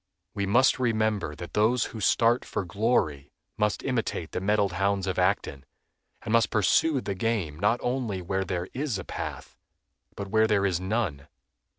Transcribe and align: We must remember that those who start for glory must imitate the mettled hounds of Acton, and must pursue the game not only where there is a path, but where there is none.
We 0.33 0.47
must 0.47 0.79
remember 0.79 1.35
that 1.35 1.53
those 1.53 1.83
who 1.93 2.01
start 2.01 2.43
for 2.43 2.65
glory 2.65 3.29
must 3.55 3.83
imitate 3.83 4.31
the 4.31 4.41
mettled 4.41 4.71
hounds 4.71 5.05
of 5.05 5.19
Acton, 5.19 5.63
and 6.23 6.33
must 6.33 6.49
pursue 6.49 7.01
the 7.01 7.13
game 7.13 7.59
not 7.59 7.79
only 7.83 8.19
where 8.19 8.43
there 8.43 8.67
is 8.73 8.97
a 8.97 9.03
path, 9.05 9.59
but 10.15 10.27
where 10.29 10.47
there 10.47 10.65
is 10.65 10.79
none. 10.79 11.27